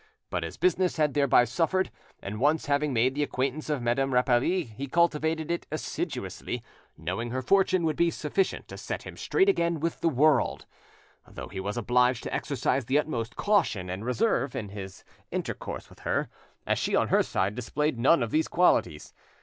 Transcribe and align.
But 0.31 0.41
his 0.41 0.57
business 0.57 0.97
had 0.97 1.13
thereby 1.13 1.45
suffered, 1.45 1.91
and 2.23 2.39
once 2.39 2.65
having 2.65 2.91
made 2.91 3.13
the 3.13 3.21
acquaintance 3.21 3.69
of 3.69 3.83
Madame 3.83 4.15
Rapally, 4.15 4.63
he 4.63 4.87
cultivated 4.87 5.51
it 5.51 5.67
assiduously, 5.71 6.63
knowing 6.97 7.29
her 7.29 7.43
fortune 7.43 7.83
would 7.83 7.97
be 7.97 8.09
sufficient 8.09 8.67
to 8.69 8.79
set 8.79 9.03
him 9.03 9.15
straight 9.15 9.47
again 9.47 9.79
with 9.79 10.01
the 10.01 10.09
world, 10.09 10.65
though 11.27 11.49
he 11.49 11.59
was 11.59 11.77
obliged 11.77 12.23
to 12.23 12.33
exercise 12.33 12.85
the 12.85 12.97
utmost 12.97 13.35
caution 13.35 13.91
and 13.91 14.03
reserve 14.03 14.55
in 14.55 14.69
has 14.69 15.03
intercourse 15.29 15.87
with 15.87 15.99
her, 15.99 16.29
as 16.65 16.79
she 16.79 16.95
on 16.95 17.09
her 17.09 17.21
side 17.21 17.53
displayed 17.53 17.99
none 17.99 18.23
of 18.23 18.31
these 18.31 18.47
qualities. 18.47 19.13